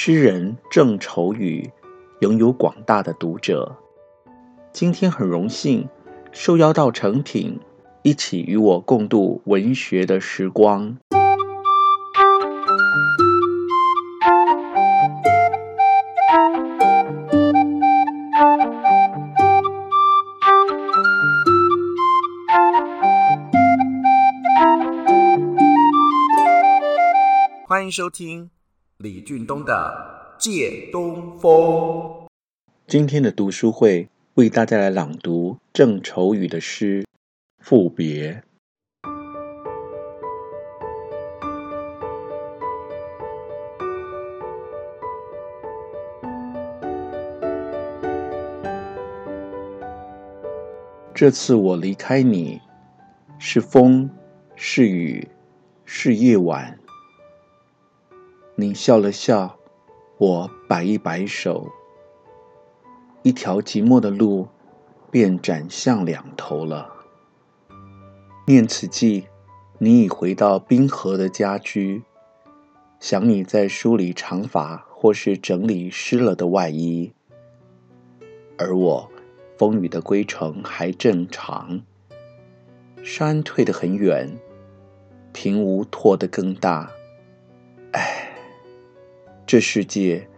[0.00, 1.68] 诗人郑愁予
[2.20, 3.76] 拥有广大的读者。
[4.72, 5.88] 今天很荣幸
[6.30, 7.58] 受邀到诚品，
[8.04, 10.96] 一起与我共度文学的时光。
[27.66, 28.48] 欢迎收听
[29.00, 29.72] 李俊东的
[30.42, 31.52] 《借东风》。
[32.88, 37.02] 今天的读书会为大家来朗读郑愁予的诗
[37.60, 38.42] 《赋别》。
[51.14, 52.60] 这次我离开你，
[53.38, 54.10] 是风，
[54.56, 55.28] 是雨，
[55.84, 56.76] 是夜晚。
[58.60, 59.56] 你笑了笑，
[60.16, 61.70] 我摆一摆手，
[63.22, 64.48] 一条寂寞的路
[65.12, 66.92] 便展向两头了。
[68.48, 69.28] 念此际，
[69.78, 72.02] 你已回到冰河的家居，
[72.98, 77.12] 想你在梳理长发，或是整理湿了的外衣，
[78.56, 79.08] 而我
[79.56, 81.80] 风雨的归程还正长，
[83.04, 84.36] 山退得很远，
[85.32, 86.90] 平芜拓得更大，
[89.48, 90.28] 这世界，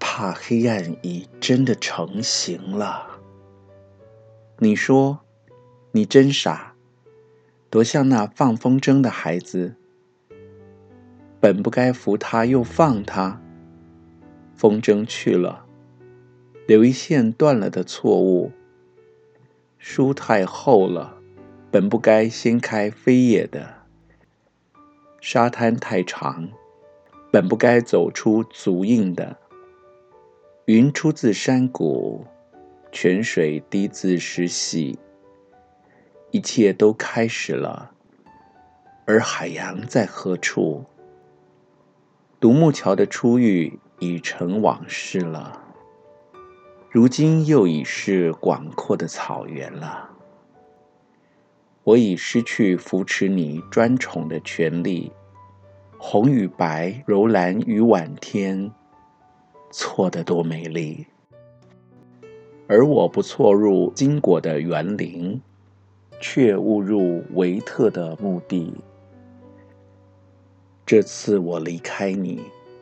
[0.00, 3.20] 怕黑暗已真的成型了。
[4.58, 5.20] 你说，
[5.92, 6.74] 你真傻，
[7.70, 9.76] 多像那放风筝的孩子，
[11.38, 13.40] 本不该扶他又放他，
[14.56, 15.64] 风筝去了，
[16.66, 18.50] 留一线断了的错误。
[19.78, 21.16] 书太厚了，
[21.70, 23.84] 本不该掀开扉页的，
[25.20, 26.48] 沙滩太长。
[27.32, 29.36] 本不该走出足印的，
[30.64, 32.26] 云出自山谷，
[32.90, 34.98] 泉水滴自石隙，
[36.32, 37.92] 一切都开始了，
[39.04, 40.84] 而海洋在何处？
[42.40, 45.62] 独木桥的初遇已成往事了，
[46.90, 50.10] 如今又已是广阔的草原了。
[51.84, 55.12] 我已失去扶持你专宠的权利。
[56.02, 58.72] 红与白，柔蓝与晚天，
[59.70, 61.06] 错得多美丽。
[62.66, 65.38] 而我不错入金果的园林，
[66.18, 68.72] 却误入维特的墓地。
[70.86, 72.40] 这次我离开你，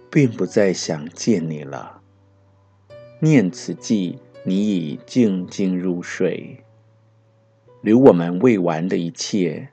[0.09, 2.01] 并不再想见你了。
[3.19, 6.63] 念此际，你已静静入睡，
[7.83, 9.71] 留我们未完的一切，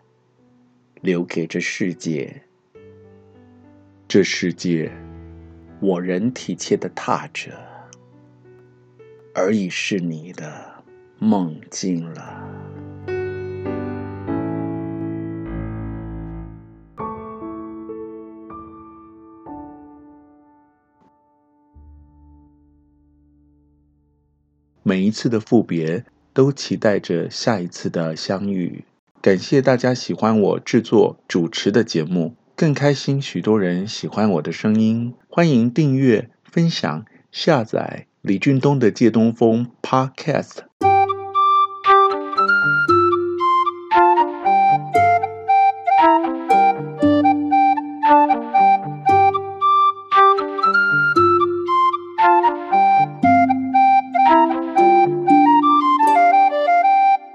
[1.00, 2.42] 留给这世界。
[4.08, 4.92] 这世界，
[5.82, 7.52] 我仍体贴的踏着，
[9.34, 10.84] 而已是你的
[11.18, 12.42] 梦境了。
[24.84, 28.86] 每一次的复别，都期待着下一次的相遇。
[29.20, 32.36] 感谢大家喜欢我制作主持的节目。
[32.56, 35.14] 更开心，许多人喜欢我的声音。
[35.28, 39.68] 欢迎订阅、分享、下载李俊东的《借东风》
[40.16, 40.75] Podcast。